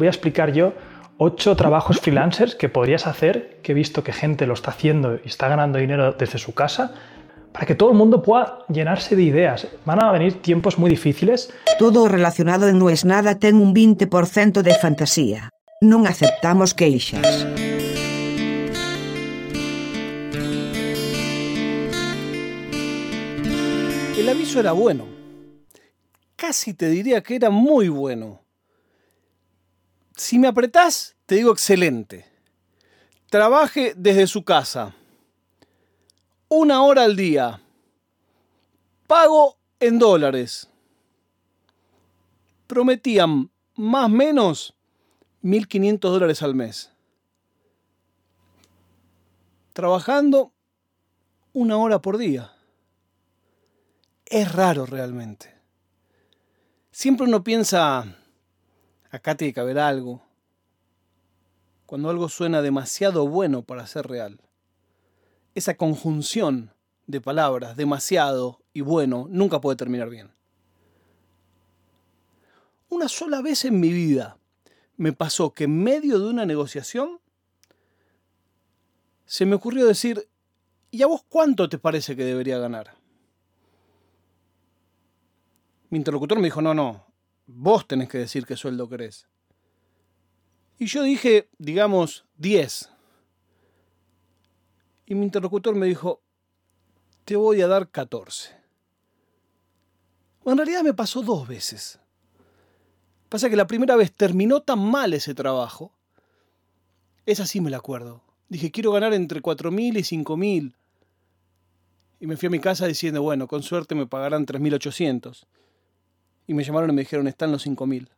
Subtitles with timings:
[0.00, 0.72] voy a explicar yo
[1.18, 5.28] ocho trabajos freelancers que podrías hacer, que he visto que gente lo está haciendo y
[5.28, 6.94] está ganando dinero desde su casa,
[7.52, 9.68] para que todo el mundo pueda llenarse de ideas.
[9.84, 11.52] Van a venir tiempos muy difíciles.
[11.78, 15.50] Todo relacionado en No es nada ten un 20% de fantasía.
[15.82, 17.44] Non aceptamos queixas.
[24.16, 25.04] El aviso era bueno.
[26.36, 28.40] Casi te diría que era muy bueno.
[30.20, 32.30] Si me apretás, te digo excelente.
[33.30, 34.94] Trabaje desde su casa.
[36.46, 37.62] Una hora al día.
[39.06, 40.68] Pago en dólares.
[42.66, 44.74] Prometían más o menos
[45.42, 46.90] 1.500 dólares al mes.
[49.72, 50.52] Trabajando
[51.54, 52.52] una hora por día.
[54.26, 55.54] Es raro realmente.
[56.90, 58.19] Siempre uno piensa,
[59.10, 60.22] acá tiene que haber algo.
[61.86, 64.40] Cuando algo suena demasiado bueno para ser real.
[65.54, 66.72] Esa conjunción
[67.06, 70.30] de palabras, demasiado y bueno, nunca puede terminar bien.
[72.88, 74.38] Una sola vez en mi vida
[74.96, 77.20] me pasó que en medio de una negociación
[79.24, 80.28] se me ocurrió decir,
[80.90, 82.94] ¿y a vos cuánto te parece que debería ganar?
[85.88, 87.09] Mi interlocutor me dijo, no, no,
[87.54, 89.26] vos tenés que decir qué sueldo querés.
[90.78, 92.90] Y yo dije, digamos, 10.
[95.06, 96.22] Y mi interlocutor me dijo,
[97.24, 98.56] te voy a dar 14.
[100.42, 101.98] Bueno, en realidad me pasó dos veces.
[103.28, 105.92] Pasa que la primera vez terminó tan mal ese trabajo.
[107.26, 108.22] Esa sí me la acuerdo.
[108.48, 110.74] Dije, quiero ganar entre 4.000 y 5.000.
[112.20, 115.46] Y me fui a mi casa diciendo, bueno, con suerte me pagarán 3.800
[116.50, 118.08] y me llamaron y me dijeron, están los 5.000.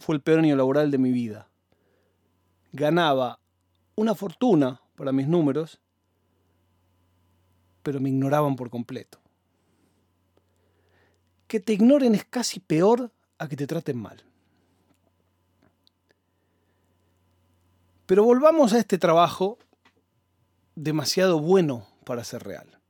[0.00, 1.46] Fue el peor año laboral de mi vida.
[2.72, 3.38] Ganaba
[3.94, 5.78] una fortuna para mis números,
[7.84, 9.20] pero me ignoraban por completo.
[11.46, 14.20] Que te ignoren es casi peor a que te traten mal.
[18.06, 19.58] Pero volvamos a este trabajo
[20.74, 22.80] demasiado bueno para ser real.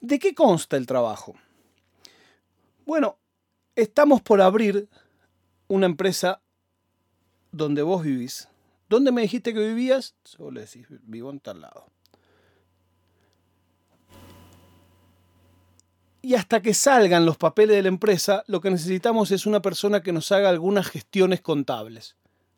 [0.00, 1.36] ¿De qué consta el trabajo?
[2.84, 3.19] Bueno,
[3.80, 4.88] estamos por abrir
[5.68, 6.40] una empresa
[7.52, 8.48] donde vos vivís.
[8.88, 10.14] ¿Dónde me dijiste que vivías?
[10.24, 11.86] Solo le decís, vivo en tal lado.
[16.22, 20.02] Y hasta que salgan los papeles de la empresa, lo que necesitamos es una persona
[20.02, 22.16] que nos haga algunas gestiones contables.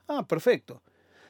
[0.09, 0.83] Ah, perfecto.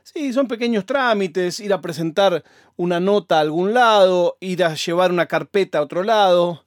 [0.02, 2.42] Sí, son pequeños trámites, ir a presentar
[2.76, 6.64] una nota a algún lado, ir a llevar una carpeta a otro lado,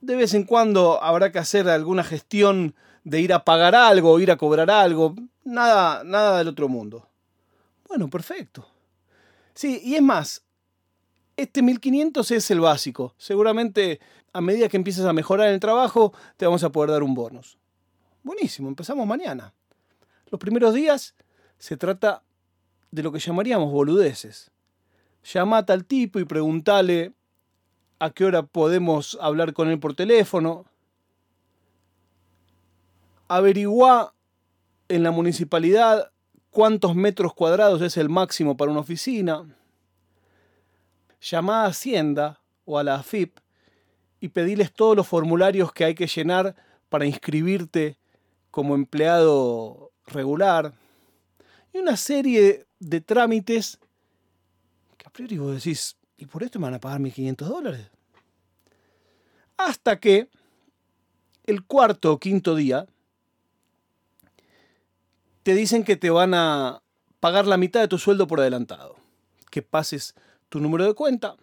[0.00, 2.74] de vez en cuando habrá que hacer alguna gestión
[3.04, 7.06] de ir a pagar algo, ir a cobrar algo, nada, nada del otro mundo.
[7.88, 8.66] Bueno, perfecto.
[9.54, 10.42] Sí, y es más,
[11.36, 13.14] este 1500 es el básico.
[13.18, 14.00] Seguramente
[14.32, 17.14] a medida que empieces a mejorar en el trabajo, te vamos a poder dar un
[17.14, 17.58] bonus.
[18.22, 19.52] Buenísimo, empezamos mañana.
[20.30, 21.14] Los primeros días
[21.58, 22.22] se trata
[22.90, 24.50] de lo que llamaríamos boludeces.
[25.24, 27.12] Llamate al tipo y preguntale
[28.00, 30.64] a qué hora podemos hablar con él por teléfono.
[33.28, 34.14] Averigua
[34.88, 36.10] en la municipalidad
[36.50, 39.54] cuántos metros cuadrados es el máximo para una oficina.
[41.20, 43.38] Llama a Hacienda o a la AFIP
[44.18, 46.56] y pediles todos los formularios que hay que llenar
[46.88, 47.98] para inscribirte
[48.50, 50.72] como empleado regular.
[51.74, 53.78] Y una serie de trámites
[54.96, 57.90] que a priori vos decís, ¿Y por esto me van a pagar 1.500 dólares?
[59.56, 60.28] Hasta que
[61.46, 62.86] el cuarto o quinto día
[65.42, 66.82] te dicen que te van a
[67.20, 68.96] pagar la mitad de tu sueldo por adelantado.
[69.50, 70.14] Que pases
[70.50, 71.36] tu número de cuenta.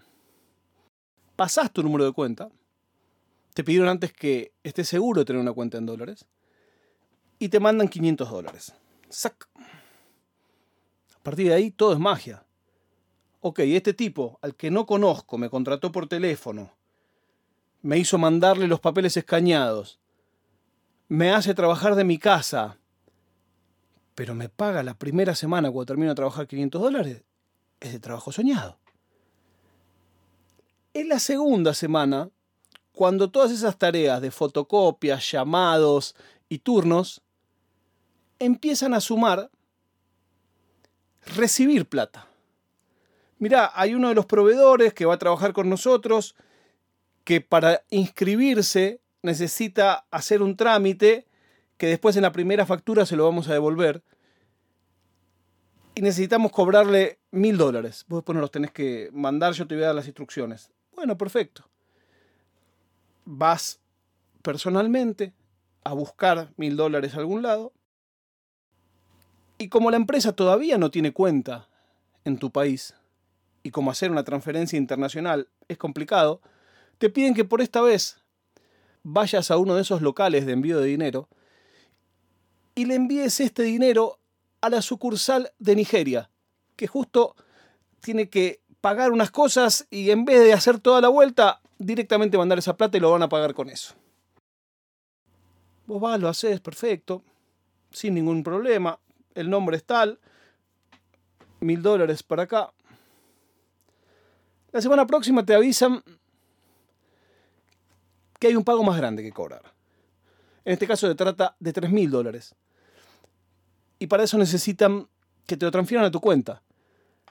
[1.35, 2.49] Pasás tu número de cuenta.
[3.55, 6.27] Te pidieron antes que estés seguro de tener una cuenta en dólares.
[7.39, 8.73] Y te mandan 500 dólares.
[9.09, 9.49] ¡Sac!
[11.15, 12.46] A partir de ahí todo es magia
[13.41, 16.71] ok, este tipo al que no conozco me contrató por teléfono,
[17.81, 19.99] me hizo mandarle los papeles escañados,
[21.07, 22.77] me hace trabajar de mi casa,
[24.15, 27.23] pero me paga la primera semana cuando termino de trabajar 500 dólares,
[27.79, 28.77] es de trabajo soñado.
[30.93, 32.29] En la segunda semana,
[32.91, 36.15] cuando todas esas tareas de fotocopias, llamados
[36.49, 37.21] y turnos
[38.39, 39.51] empiezan a sumar
[41.35, 42.27] recibir plata
[43.39, 46.35] mirá, hay uno de los proveedores que va a trabajar con nosotros,
[47.23, 51.25] que para inscribirse necesita hacer un trámite
[51.77, 54.03] que después en la primera factura se lo vamos a devolver.
[55.97, 58.05] y necesitamos cobrarle mil dólares.
[58.07, 60.69] Vos después no los tenés que mandar, yo te voy a dar las instrucciones.
[60.95, 61.67] Bueno, perfecto.
[63.25, 63.79] Vas
[64.43, 65.33] personalmente
[65.83, 67.73] a buscar mil dólares a algún lado.
[69.57, 71.67] Y como la empresa todavía no tiene cuenta
[72.25, 72.93] en tu país,
[73.67, 76.39] y como hacer una transferencia internacional es complicado,
[76.99, 78.23] te piden que por esta vez
[79.03, 81.27] vayas a uno de esos locales de envío de dinero
[82.75, 84.19] y le envíes este dinero
[84.61, 86.29] a la sucursal de Nigeria,
[86.77, 87.35] que justo
[87.99, 92.59] tiene que pagar unas cosas y en vez de hacer toda la vuelta, directamente mandar
[92.59, 93.95] esa plata y lo van a pagar con eso.
[95.87, 97.21] Vos vas, lo haces, perfecto,
[97.91, 98.97] sin ningún problema,
[99.35, 100.21] el nombre es tal,
[101.59, 102.71] mil dólares para acá.
[104.77, 106.03] La semana próxima te avisan
[108.37, 109.73] que hay un pago más grande que cobrar.
[110.63, 112.53] En este caso se trata de tres mil dólares.
[113.97, 115.07] Y para eso necesitan
[115.47, 116.61] que te lo transfieran a tu cuenta.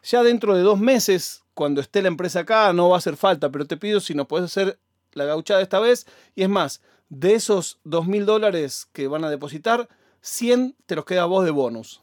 [0.03, 3.49] Ya dentro de dos meses, cuando esté la empresa acá, no va a hacer falta,
[3.49, 4.81] pero te pido si no puedes hacer
[5.13, 6.05] la gauchada esta vez.
[6.35, 9.89] Y es más, de esos dos mil dólares que van a depositar,
[10.21, 12.03] 100 te los queda a vos de bonus.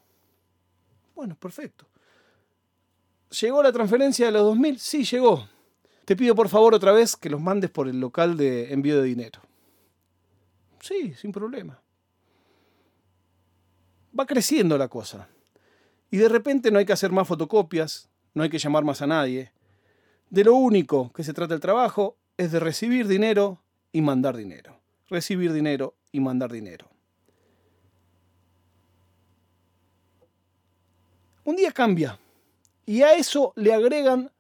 [1.16, 1.86] Bueno, perfecto.
[3.44, 4.80] ¿Llegó la transferencia de los 2000?
[4.80, 5.46] Sí, llegó.
[6.06, 9.04] Te pido por favor otra vez que los mandes por el local de envío de
[9.04, 9.42] dinero.
[10.80, 11.78] Sí, sin problema.
[14.18, 15.28] Va creciendo la cosa.
[16.10, 19.08] Y de repente no hay que hacer más fotocopias, no hay que llamar más a
[19.08, 19.52] nadie.
[20.30, 23.62] De lo único que se trata el trabajo es de recibir dinero
[23.92, 24.80] y mandar dinero.
[25.10, 26.88] Recibir dinero y mandar dinero.
[31.44, 32.18] Un día cambia
[32.86, 34.32] y a eso le agregan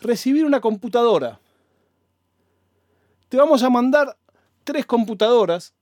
[0.00, 1.40] recibir una computadora.
[3.28, 4.16] Te vamos a mandar
[4.64, 5.74] tres computadoras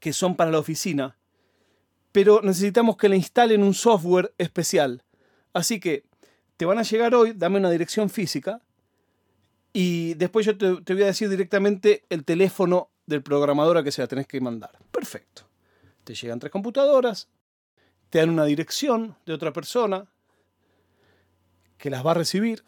[0.00, 1.16] que son para la oficina,
[2.12, 5.02] pero necesitamos que le instalen un software especial.
[5.52, 6.04] Así que
[6.56, 8.60] te van a llegar hoy, dame una dirección física
[9.72, 14.02] y después yo te, voy a decir directamente el teléfono del programador a que se
[14.02, 14.72] la tenés que mandar.
[14.90, 15.42] Perfecto.
[16.04, 17.28] Te llegan tres computadoras,
[18.10, 20.06] te dan una dirección de otra persona
[21.78, 22.64] que las va a recibir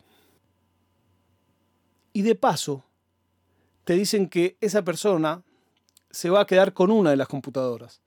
[2.12, 2.84] y de paso
[3.84, 5.42] te dicen que esa persona
[6.10, 8.00] se va a quedar con una de las computadoras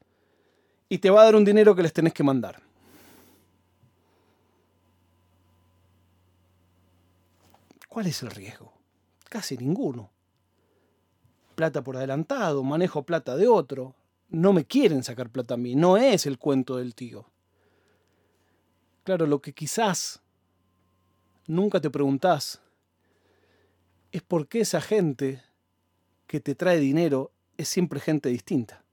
[0.89, 2.61] y te va a dar un dinero que les tenés que mandar.
[7.88, 8.73] ¿Cuál es el riesgo?
[9.29, 10.09] Casi ninguno.
[11.55, 13.95] Plata por adelantado, manejo plata de otro,
[14.29, 17.25] no me quieren sacar plata a mí, no es el cuento del tío.
[19.03, 20.23] Claro, lo que quizás
[21.48, 22.62] nunca te preguntás
[24.13, 25.44] es por qué esa gente
[26.28, 28.84] que te trae dinero es siempre gente distinta.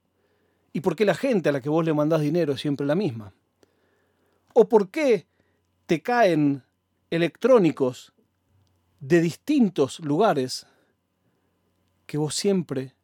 [0.73, 2.95] Y por qué la gente a la que vos le mandás dinero es siempre la
[2.95, 3.35] misma.
[4.55, 5.27] O por qué
[5.87, 6.63] te caen
[7.11, 8.15] electrónicos
[9.01, 10.67] de distintos lugares
[12.07, 12.95] que vos siempre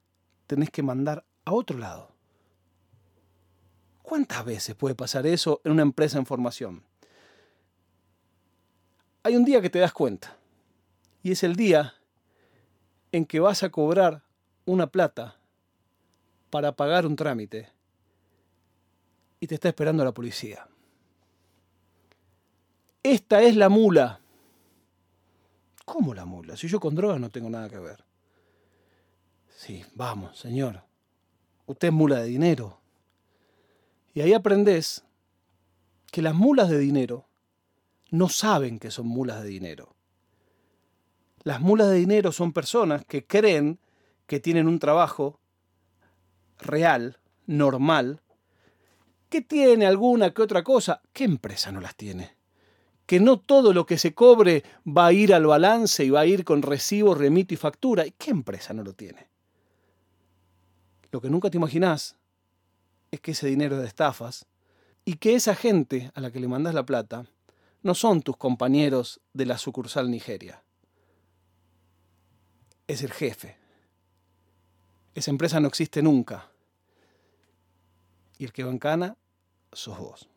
[0.47, 2.15] tenés que mandar a otro lado.
[4.03, 6.86] ¿Cuántas veces puede pasar eso en una empresa en formación?
[9.27, 10.37] Hay un día que te das cuenta,
[11.25, 11.95] y es el día
[13.11, 14.23] en que vas a cobrar
[14.67, 15.37] una plata
[16.49, 17.69] para pagar un trámite
[19.41, 20.69] y te está esperando la policía.
[23.03, 24.21] Esta es la mula.
[25.85, 26.57] ¿Cómo la mula?
[26.57, 28.05] Si yo con drogas no tengo nada que ver.
[29.49, 30.85] Sí, vamos, señor.
[31.67, 32.79] Usted es mula de dinero.
[34.15, 35.03] Y ahí aprendes
[36.13, 37.26] que las mulas de dinero
[38.17, 39.95] no saben que son mulas de dinero.
[41.43, 43.79] Las mulas de dinero son personas que creen
[44.27, 45.39] que tienen un trabajo
[46.59, 48.23] real, normal,
[49.29, 51.03] que tiene alguna que otra cosa.
[51.13, 52.37] ¿Qué empresa no las tiene?
[53.07, 56.27] Que no todo lo que se cobre va a ir al balance y va a
[56.27, 58.07] ir con recibo, remito y factura.
[58.07, 59.29] ¿Y qué empresa no lo tiene?
[61.13, 62.17] Lo que nunca te imaginás
[63.13, 64.47] es que ese dinero es de estafas
[65.05, 67.27] y que esa gente a la que le mandas la plata
[67.83, 70.63] no son tus compañeros de la sucursal Nigeria
[72.87, 73.57] es el jefe.
[75.15, 76.51] Esa empresa no existe nunca.
[78.39, 79.17] Y el que bancana
[79.73, 80.29] sos vos.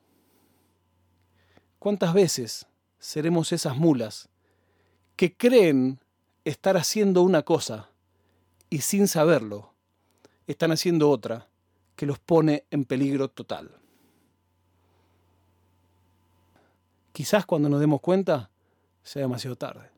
[1.80, 2.66] ¿Cuántas veces
[2.98, 4.30] seremos esas mulas
[5.16, 6.00] que creen
[6.46, 7.90] estar haciendo una cosa
[8.70, 9.74] y sin saberlo
[10.48, 11.48] están haciendo otra
[11.96, 13.79] que los pone en peligro total?
[17.20, 18.50] quizás cuando nos demos cuenta
[19.04, 19.92] sea demasiado tarde.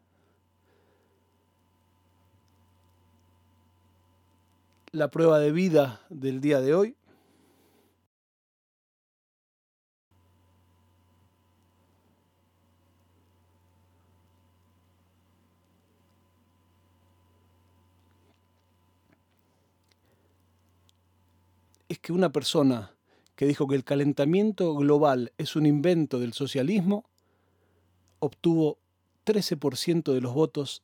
[4.91, 6.95] La prueba de vida del día de hoy
[21.87, 22.95] es que una persona
[23.41, 27.09] que dijo que el calentamiento global es un invento del socialismo,
[28.19, 28.77] obtuvo
[29.25, 30.83] 13% de los votos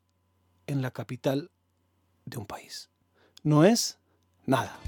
[0.66, 1.52] en la capital
[2.26, 2.90] de un país.
[3.44, 4.00] No es
[4.48, 4.80] nada.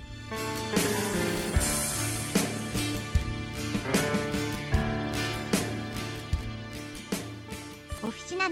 [8.02, 8.50] Oficina